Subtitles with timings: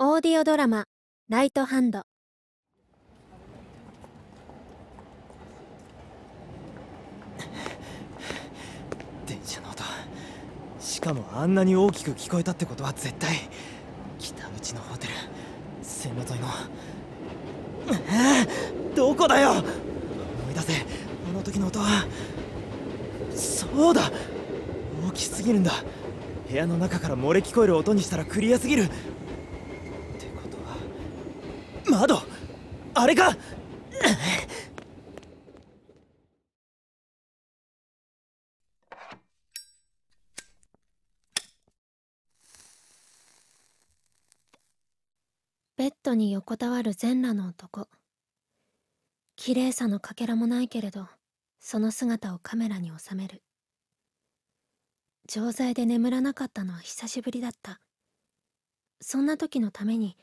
[0.00, 0.84] オーディオドラマ
[1.28, 2.02] 「ライトハンド」
[9.26, 9.82] 電車の音。
[10.78, 13.50] しかもあんなに大きく聞こえたってことは絶対
[14.20, 15.14] 北口のホテル
[15.82, 16.46] 線路沿いの。
[17.88, 19.50] えーどこだよ。
[19.50, 19.62] 思
[20.52, 22.06] い出せあの時の音は。
[23.34, 24.12] そうだ。
[25.08, 25.72] 大きすぎるんだ。
[26.48, 28.88] 部屋の中から漏れ聞こえる音にしたらクリアすぎる。
[31.90, 32.22] 窓
[32.94, 33.36] あれか
[45.76, 47.86] ベッドに横たわる全裸の男。
[49.36, 51.06] 綺麗さのかけらもないけれど
[51.60, 53.44] その姿をカメラに収める。
[55.28, 57.80] 錠剤で眠らなかったのは久しぶりだった。
[59.00, 60.16] そんな時のために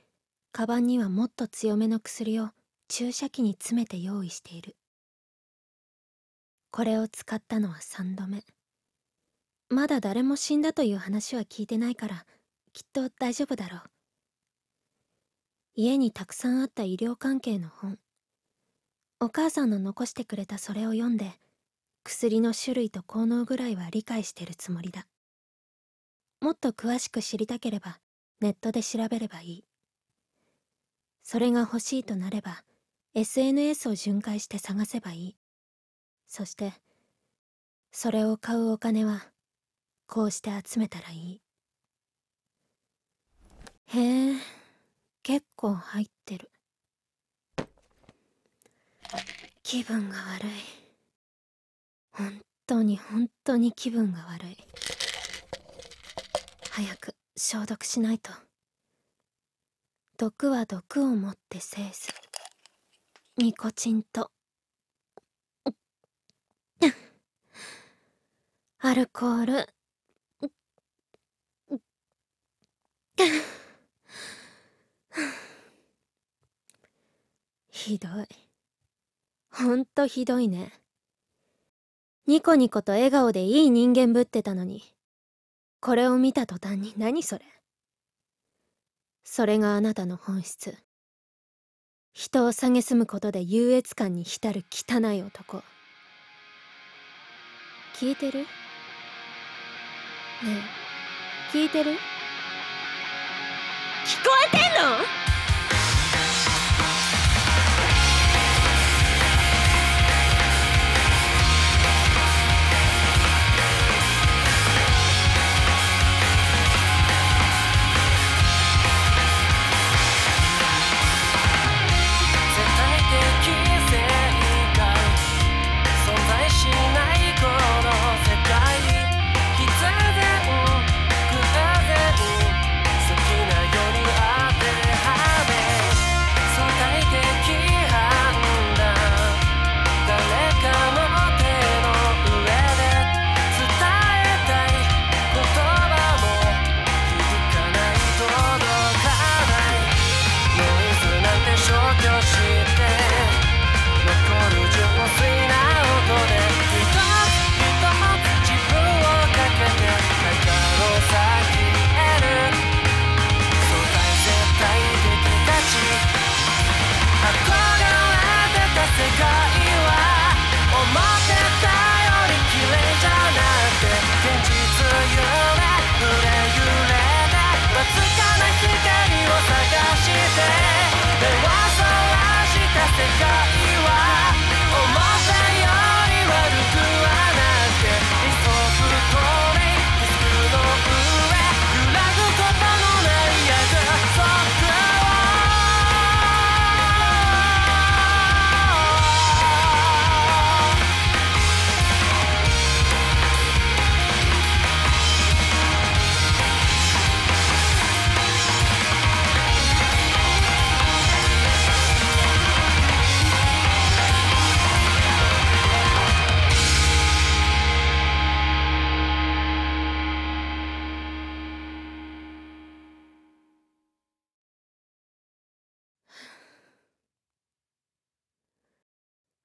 [0.55, 2.51] カバンにはもっと強めの薬を
[2.87, 4.77] 注射器に詰めて用意している。
[6.71, 8.41] これを使ったのは3度目。
[9.67, 12.25] まだ誰も死んだという話は聞いてないから
[12.71, 13.81] きっと大丈夫だろう。
[15.73, 17.99] 家にたくさんあった医療関係の本。
[19.19, 21.33] お母さんの残してくれたそれを読んで
[22.05, 25.05] 薬の種類と効能ぐらいは理解してるつもりだ。
[26.39, 27.99] もっと詳しく知りたければ
[28.39, 29.65] ネットで調べればいい。
[31.27, 32.63] それが欲しいとなれば
[33.15, 35.35] SNS を巡回して探せばいい。
[36.27, 36.71] そして
[37.91, 39.25] それを買うお金は
[40.05, 41.41] こうして集めたらいい。
[43.87, 44.35] へえ
[45.23, 46.51] 結構入ってる。
[49.63, 50.51] 気分が悪い。
[52.11, 54.57] 本当に本当に気分が悪い。
[56.69, 58.29] 早く消毒しないと。
[60.17, 62.13] 毒は毒をもって制す。
[63.37, 64.31] ニコチンと。
[68.79, 69.69] アルコール。
[77.69, 78.27] ひどい。
[79.51, 80.71] ほんとひどいね。
[82.25, 84.81] ニコニコと笑顔でいい人間ぶってたのに。
[85.81, 87.54] これを見た途端に何それ。
[89.27, 90.77] それがあなたの本質。
[92.13, 95.63] 人を蔑むことで優越感に浸る汚い男。
[97.95, 98.41] 聞いてる？
[98.41, 98.47] ね
[101.51, 101.57] え。
[101.57, 101.91] 聞いてる？
[101.91, 101.99] 聞こ
[104.53, 104.64] えて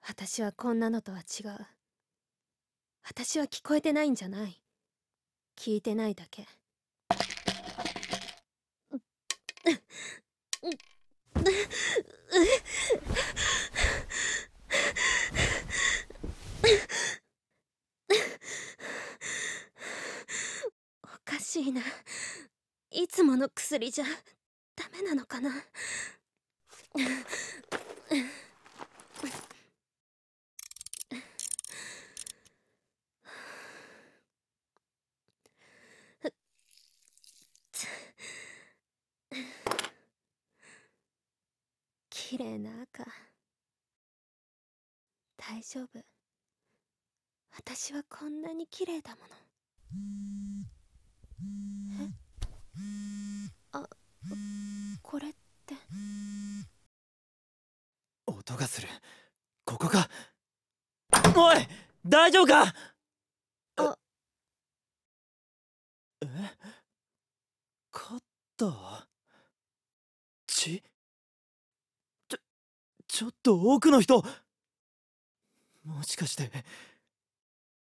[0.06, 1.66] 私はこんなのとは違う。
[3.02, 4.60] 私は聞こえてないんじゃない。
[5.56, 6.46] 聞いてないだけ。
[21.02, 21.82] おかしいな。
[22.90, 24.04] いつもの薬じゃ
[24.76, 25.50] ダメなのかな。
[42.30, 43.04] 綺麗な赤。
[45.36, 45.88] 大丈夫。
[47.56, 49.34] 私はこんなに綺麗だもの。
[52.04, 52.08] え？
[53.72, 53.84] あ
[55.02, 55.32] これっ
[55.66, 55.74] て。
[58.26, 58.86] 音がする。
[59.64, 60.08] ここか。
[61.34, 61.66] おい！
[62.06, 62.72] 大丈夫か？
[63.74, 63.98] あ。
[66.22, 66.26] え？
[67.90, 68.20] カッ
[68.56, 69.09] ター
[73.20, 74.24] ちょっと奥の人。
[75.84, 76.50] もしかして。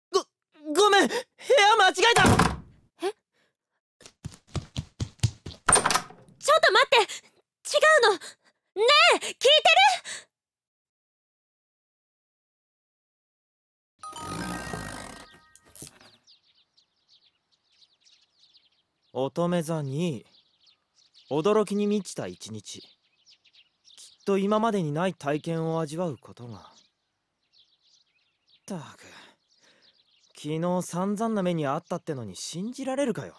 [0.10, 0.24] ご
[0.74, 1.08] ごめん。
[1.10, 1.22] 部屋
[1.76, 2.24] 間違えた。
[2.24, 2.40] ちょっ
[6.62, 6.96] と待って。
[6.96, 8.14] 違うの。
[8.14, 8.22] ね
[9.16, 9.48] え聞いて
[14.16, 14.32] る？
[19.12, 20.26] 乙女座に。
[21.30, 22.97] 驚きに満ちた一日
[24.28, 26.58] と今までにない体験を味わうことが。
[26.60, 26.62] っ
[28.66, 29.06] たく
[30.36, 33.38] 昨日散々な目にあったってのに信じられるかよ。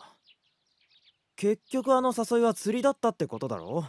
[1.36, 3.84] 結局あの誘いは釣りだったってことだろ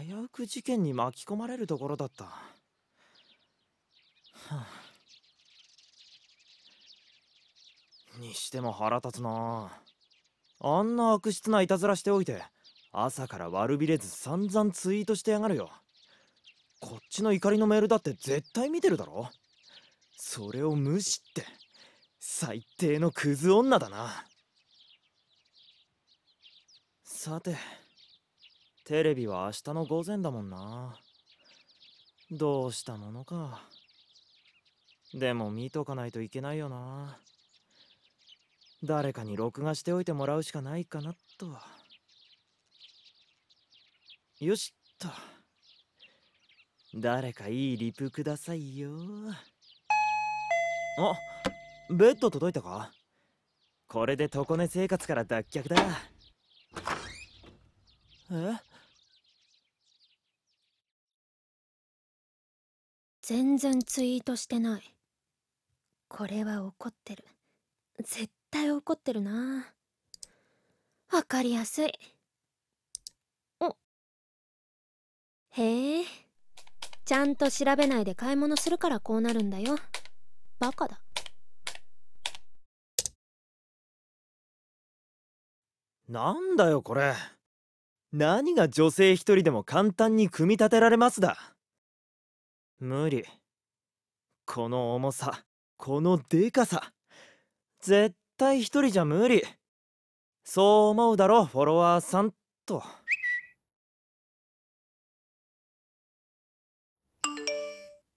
[0.00, 2.30] 危うく事件に巻き込まれるところだった、は
[4.50, 4.66] あ、
[8.20, 9.72] にしても腹立つな。
[10.60, 12.42] あんな悪質ないたずらしておいて
[12.92, 15.70] 朝から悪びれず散々ツイートしてやがるよ。
[16.80, 19.30] こっちの怒りのメールだって絶対見てるだろ。
[20.16, 21.44] それを無視って
[22.18, 24.24] 最低のクズ女だな。
[27.04, 27.56] さて
[28.84, 30.96] テレビは明日の午前だもんな。
[32.30, 33.62] どうしたものか。
[35.14, 37.18] でも見とかないといけないよな。
[38.84, 41.48] 誰かに録画しておいてもらうしかないかなと
[44.40, 45.08] よしっと。
[46.94, 48.90] 誰かいいリプくださいよ。
[50.98, 51.14] あ
[51.90, 52.92] ベッド届いたか？
[53.88, 55.76] これで床寝生活から脱却だ。
[58.30, 58.56] え？
[63.22, 64.94] 全然ツイートしてない。
[66.06, 67.24] これは怒ってる。
[67.98, 69.66] 絶対怒ってるな。
[71.10, 71.92] わかりやすい
[73.60, 73.76] お
[75.58, 76.04] へえ。
[77.04, 79.76] ちゃんと調べないで買い物するからこうなるんだよ。
[80.60, 81.00] バカだ。
[86.08, 87.12] なんだよこれ。
[88.12, 91.36] 何が女性一人でも簡単に組み立てられますだ。
[92.78, 93.24] 無理。
[94.46, 95.44] この重さ
[95.76, 96.92] このでかさ。
[97.80, 99.42] 絶対一人じゃ無理。
[100.44, 102.32] そう思うだろフォロワーさん
[102.64, 102.84] と。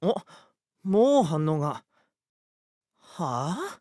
[0.04, 0.16] お
[0.84, 1.84] もう反応が。
[2.98, 3.80] はあ？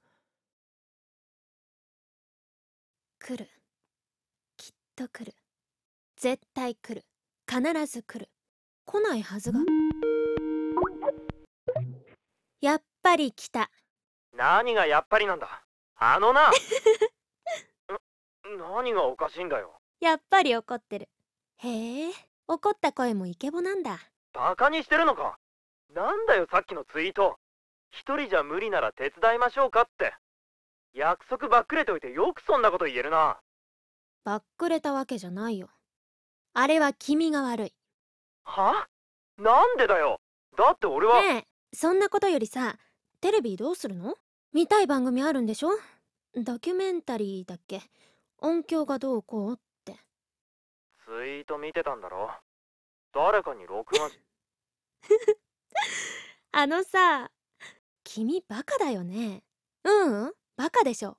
[3.18, 3.48] 来る。
[4.58, 5.34] きっと来る。
[6.16, 7.06] 絶対来る。
[7.48, 8.30] 必ず来る。
[8.84, 9.60] 来ないはずが。
[12.60, 13.70] やっぱり来た。
[14.36, 15.64] 何がやっぱりなんだ？
[15.96, 16.50] あのな。
[18.44, 19.80] 何がおかしいんだよ。
[20.00, 21.08] やっぱり怒ってる。
[21.58, 22.12] へえ
[22.46, 23.98] 怒った声もイケボなんだ。
[24.34, 25.38] バカにしてるのか
[25.94, 27.36] なんだよさっきのツイート。
[27.90, 30.14] 一人じゃ無理なら手伝いましょうかって。
[30.94, 33.40] 約束ばっくれておいてよくそんなこと言えるな。
[34.24, 35.68] ばっくれたわけじゃないよ。
[36.54, 37.74] あれは君が悪い。
[38.44, 38.86] は？
[39.38, 40.20] なんでだよ。
[40.56, 42.76] だって俺は、ねえそんなことよりさ
[43.20, 44.14] テレビどうするの？
[44.52, 45.70] 見たい番組あるんでしょ？
[46.36, 47.80] ドキュメンタリーだっけ？
[48.38, 49.94] 音響がどうこうって。
[51.04, 52.30] ツイート見てたんだろ。
[53.12, 54.20] 誰かに録画し
[56.52, 57.30] あのさ
[58.04, 59.44] 君バカだよね。
[59.84, 61.16] うん、うん、バカでしょ。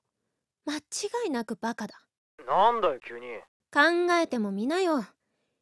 [0.65, 0.81] 間違
[1.27, 2.05] いなくバカだ。
[2.45, 3.27] なんだよ急に。
[3.71, 5.05] 考えてもみなよ。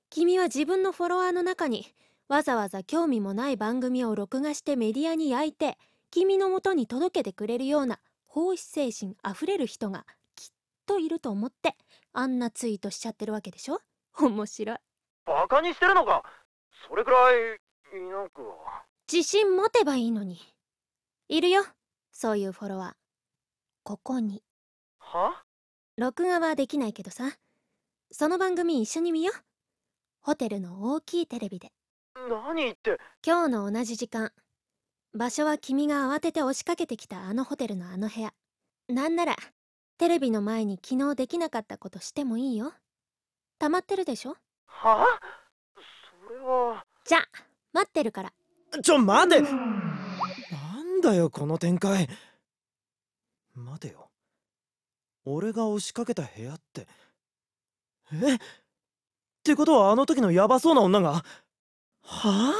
[0.09, 1.85] 君は自分のフォロワーの中に
[2.27, 5.77] わざわざ興味もない番組を録画してメディアに焼いて
[6.11, 10.05] 君のもとに届けてくれるような奉仕精神あふれる人が
[10.35, 10.49] きっ
[10.87, 11.75] といると思って
[12.13, 13.81] あんなツイートしちゃってるわけでしょ。
[14.19, 14.77] 面白い。
[15.25, 16.23] バカにしてるのか。
[16.87, 17.59] それくらい
[17.97, 20.39] いなくは自信持てばいいのに。
[21.27, 21.63] いるよ
[22.11, 22.93] そういうフォロワー。
[23.83, 24.43] ここに。
[24.99, 25.43] は？
[25.97, 27.31] 録画はできないけどさ。
[28.11, 29.39] その番組一緒に見よう。
[30.21, 31.71] ホテルの大きいテレビで。
[32.15, 32.99] 何って？
[33.25, 34.31] 今日の同じ時間。
[35.13, 38.33] 場所は君が慌てて押しかけてきたあのホテルのあの部屋。
[38.87, 39.35] なんなら
[39.97, 42.73] テレビの前に昨日できなかったことしてもいいよ。
[43.57, 44.35] 溜まってるでしょ？
[44.67, 45.05] は？
[46.27, 46.85] それは。
[47.05, 47.19] じゃ
[47.79, 48.33] 待ってるから。
[48.83, 49.41] ちょ待て。
[49.41, 49.49] な
[50.83, 52.09] んだよこの展開。
[53.55, 54.09] 待てよ。
[55.23, 56.87] 俺が押しかけた部屋って。
[58.11, 58.35] え？
[58.35, 58.39] っ
[59.43, 61.13] てことはあの時のヤバそうな女が？
[61.13, 61.23] は
[62.03, 62.53] あ？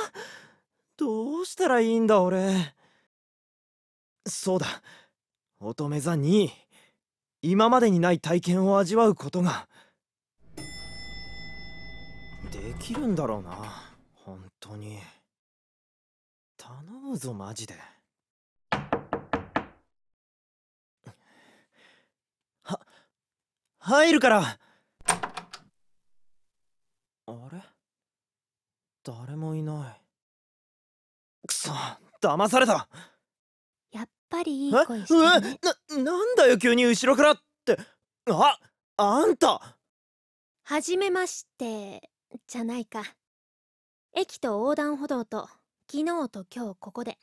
[0.96, 2.74] どうしたらいいんだ俺。
[4.26, 4.68] そうだ。
[5.60, 6.50] 乙女座に
[7.42, 9.68] 今までにない体験を味わうことが。
[12.54, 13.89] できるんだろうな。
[14.70, 15.00] 当に
[16.58, 17.74] 頼むぞマジで。
[22.62, 22.80] は
[23.80, 24.60] 入るから。
[27.26, 27.64] あれ？
[29.04, 30.02] 誰もいない。
[31.48, 31.72] くそ
[32.22, 32.88] 騙された。
[33.92, 34.86] やっぱりいいえ？
[34.86, 35.60] 声してるね。
[35.90, 35.98] え？
[35.98, 37.80] ななんだよ急に後ろからって。
[38.28, 38.60] あ
[38.98, 39.78] あんた。
[40.64, 42.12] はじめまして
[42.46, 43.02] じゃないか
[44.20, 45.48] 駅と横断歩道と
[45.90, 47.18] 昨日と今日ここで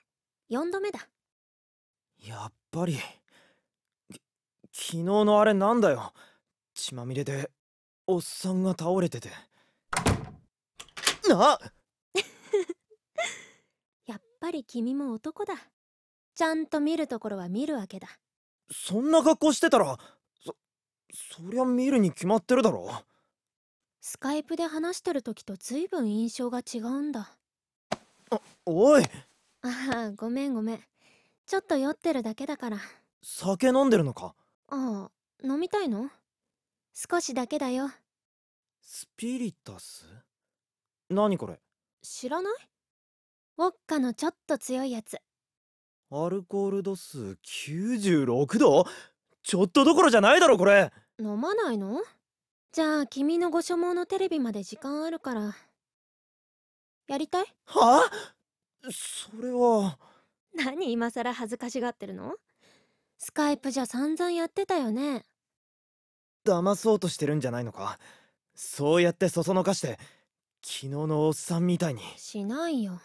[0.51, 1.07] 4度目だ。
[2.27, 2.95] やっぱり
[4.73, 6.15] き昨日のあれなんだよ。
[6.73, 7.51] 血まみれで
[8.07, 9.29] おっさんが倒れてて。
[11.29, 11.59] な
[14.07, 15.55] やっぱり君も男だ。
[16.35, 18.09] ちゃんと見るところは見るわけだ。
[18.73, 19.99] そんな格好してたら
[20.43, 20.57] そ
[21.13, 22.91] そりゃ見るに決まってるだろ
[24.09, 27.29] スカイプで話してる時と随分印象が違うんだ。
[28.65, 29.03] おい。
[29.63, 30.81] ああごめんごめん。
[31.45, 32.79] ちょっと酔ってるだけだから。
[33.21, 34.37] 酒飲んでるのか？
[34.69, 35.11] ああ
[35.45, 36.09] 飲みたいの？
[36.95, 37.91] 少しだけだよ。
[38.81, 40.07] スピリタス？
[41.11, 41.59] 何これ？
[42.01, 42.55] 知らない？
[43.59, 45.19] ウォッカのちょっと強いやつ。
[46.13, 48.87] アルコール度数96度？
[49.43, 50.93] ちょっとどころじゃないだろこれ。
[51.19, 52.05] 飲まないの？
[52.77, 55.57] じゃあ君のご所望のテレビまで時間あるから
[57.09, 57.47] やりたい？
[57.65, 58.11] はあ？
[58.91, 59.97] それは。
[60.55, 62.35] 何今更恥ずかしがってるの？
[63.17, 65.25] スカイプじゃ散々やってたよね。
[66.47, 67.99] 騙そうとしてるんじゃないのか？
[68.55, 69.99] そうやってそそのかして
[70.63, 72.03] 昨日のおっさんみたいに。
[72.19, 73.01] しないよ。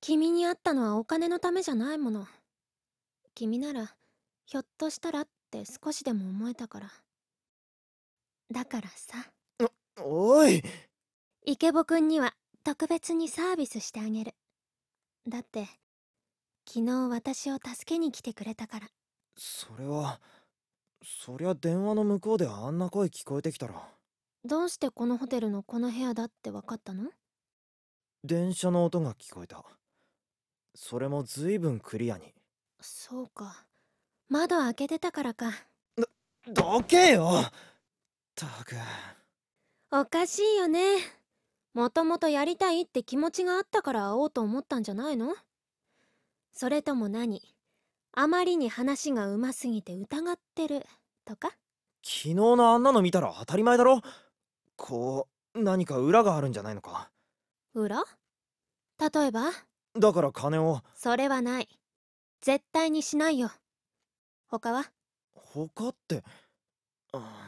[0.00, 2.26] 君に会ったのはお金のためじゃないもの。
[3.34, 3.94] 君なら
[4.46, 6.90] ひょっとしたらって少しでも思えたから
[8.50, 9.30] だからさ。
[10.00, 10.62] おい。
[11.44, 14.34] イケボくんには特別にサービスしてあげる。
[15.28, 15.66] だって
[16.66, 18.88] 昨日私を助けに来てくれたから。
[19.36, 20.20] それは
[21.04, 23.74] そりゃ電話の向こうであんな声聞こえてきたら。
[24.44, 27.10] どうしてこのホテルのこの部屋だって分かったの？
[28.24, 29.64] 電車の音が聞こえた。
[30.74, 32.32] それもずいぶんクリアに。
[32.80, 33.66] そうか。
[34.28, 35.52] 窓開けてたからか。
[36.46, 37.42] どけよ
[38.38, 38.76] たく
[39.90, 40.98] おかしいよね。
[41.74, 45.34] もともとやりたいって気持ちがあったから会おうと思ったんじゃないの？
[46.52, 47.42] それとも何？
[48.12, 50.86] あまりに話がうますぎて疑ってる
[51.24, 51.48] とか？
[52.04, 54.02] 昨日のあんなの見たら当たり前だろ？
[54.76, 57.10] こう何か裏があるんじゃないのか？
[57.74, 58.04] 裏？
[59.00, 59.50] 例えば？
[59.98, 60.82] だから金を。
[60.94, 61.68] それはない。
[62.40, 63.50] 絶対にしないよ。
[64.46, 64.84] 他は？
[65.34, 66.22] 他って。
[67.12, 67.47] あ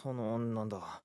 [0.00, 1.02] そのなんだ。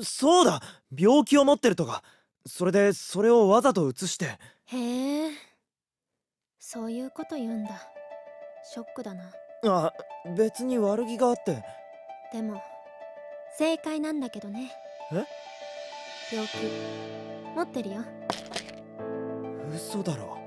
[0.00, 0.60] そうだ
[0.96, 2.04] 病気を持ってるとか。
[2.46, 4.38] それでそれをわざと移して。
[4.66, 5.30] へえ。
[6.60, 7.70] そういうこと言うんだ。
[8.72, 9.24] ショックだな。
[9.66, 9.92] あ
[10.36, 11.64] 別に悪気があって。
[12.32, 12.62] でも
[13.56, 14.70] 正解なんだけどね。
[15.10, 15.24] え？
[16.30, 16.58] 病気
[17.56, 18.04] 持ってるよ。
[19.74, 20.38] 嘘だろ。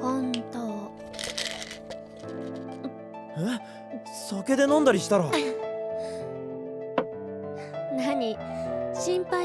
[0.00, 0.90] 本当。
[3.36, 3.60] え？
[4.30, 5.30] 酒で飲んだりしたら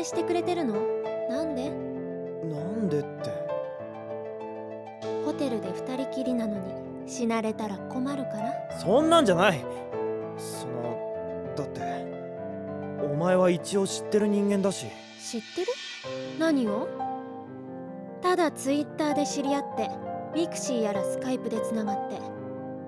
[0.07, 0.75] してくれてるの？
[1.29, 1.69] なんで？
[1.69, 1.75] な
[2.61, 3.29] んでって。
[5.25, 8.79] ホテルで二人きりなのに死なれたら困るから？
[8.79, 9.59] そんなんじゃない。
[10.37, 11.81] そのだって
[13.03, 14.85] お前は一応知ってる人間だし。
[15.19, 15.67] 知ってる？
[16.39, 16.87] 何を？
[18.21, 19.89] ただツイッターで知り合って
[20.33, 22.17] ミクシーやらスカイプでつながって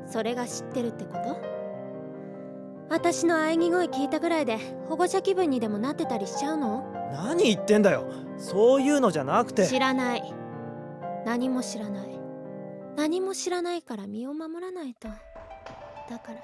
[0.08, 1.59] それが知ってるってこと？
[2.90, 6.84] 私の喘ぎ声聞いたぐらいで保護者気分にでもなってたりしちゃうの？
[7.12, 8.12] 何言ってんだよ。
[8.38, 9.68] そういうのじゃなくて。
[9.68, 10.34] 知らない。
[11.26, 12.20] 何も知らない。
[12.98, 15.08] 何も知らないから身を守らないと。
[15.08, 15.16] だ
[16.18, 16.36] から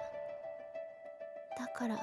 [1.58, 1.98] だから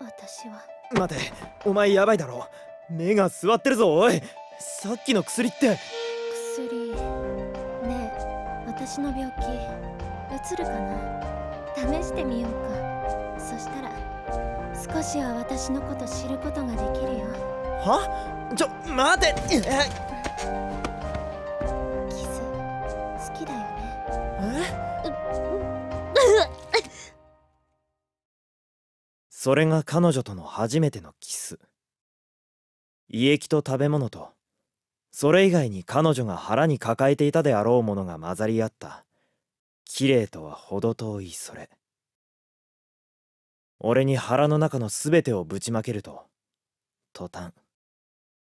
[0.00, 0.64] 私は。
[0.92, 1.20] 待て
[1.64, 2.48] お前やばいだろ。
[2.90, 4.20] 目が座ってるぞおい。
[4.58, 5.78] さっきの薬って。
[6.56, 9.44] 薬ねえ私の病気
[10.34, 11.22] うつるかな？
[11.76, 13.38] 試してみようか。
[13.38, 13.83] そしたら
[14.84, 17.24] 少しは私のこと知ることができるよ。
[17.80, 18.52] は？
[18.54, 19.34] ちょ待て。
[19.50, 19.60] え
[22.10, 22.40] キス
[23.32, 24.62] 好きだよね。
[25.02, 26.84] え？
[29.30, 31.58] それが彼女との初めてのキス。
[33.08, 34.34] 胃液と食べ物と。
[35.10, 39.06] それ以外に彼女が腹に抱えていたであろうものが混ざり合った。
[39.86, 41.70] 綺麗とは程遠いそれ
[43.80, 46.26] 俺に腹の中の全てをぶちまけると。
[47.12, 47.52] 途端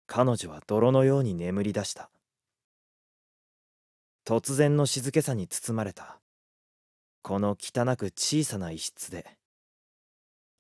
[0.07, 2.11] 彼女は泥のように眠り出した。
[4.26, 6.21] 突然の静けさに包まれた。
[7.23, 9.38] この汚く小さな一室で。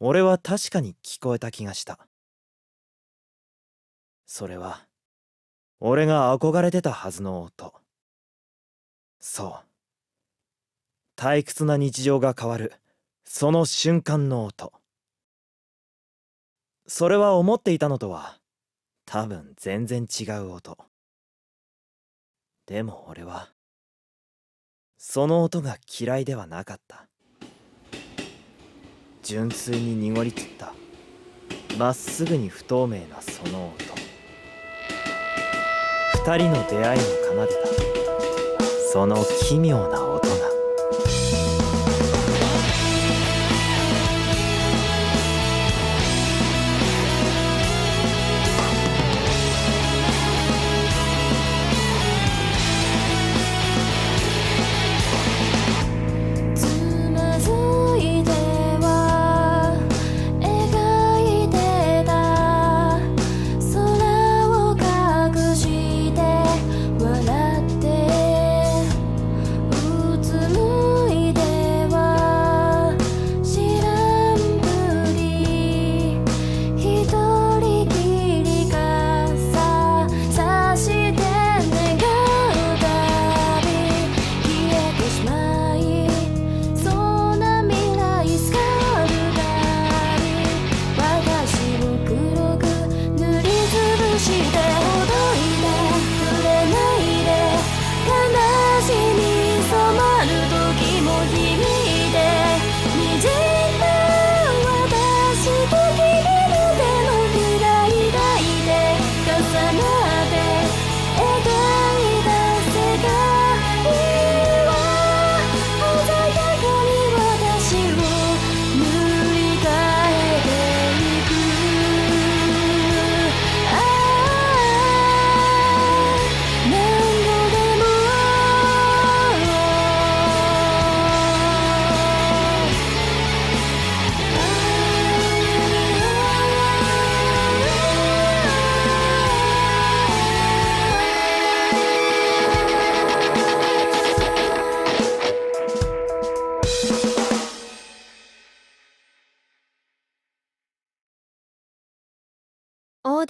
[0.00, 1.98] 俺は確かに聞こえた気がした。
[4.26, 4.86] それは
[5.80, 7.74] 俺が憧れてたはずの音。
[9.20, 9.66] そう。
[11.16, 12.74] 退屈な日常が変わる。
[13.24, 14.72] その瞬間の音。
[16.86, 18.38] それは思っていたのとは
[19.06, 20.78] 多分全然違う音。
[22.66, 23.48] でも俺は
[24.98, 27.08] その音が嫌いではなかった。
[29.22, 30.74] 純粋に濁り散った。
[31.78, 33.76] まっすぐに不透明なその音。
[36.26, 38.64] 二人の出会いを奏でた。
[38.92, 40.03] その奇妙な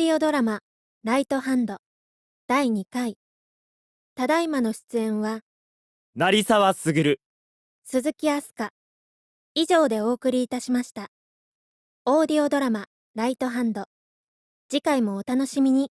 [0.04, 0.60] ディオドラマ
[1.02, 1.78] 「ライトハンド」
[2.46, 3.16] 第2回。
[4.14, 5.40] ただいまの出演は
[6.14, 7.18] 成沢卓。
[7.84, 8.68] 鈴木飛鳥
[9.54, 11.08] 以上でお送りいたしました。
[12.04, 12.84] オーディオドラマ
[13.16, 13.86] 「ライトハンド」
[14.68, 15.90] 次回もお楽しみに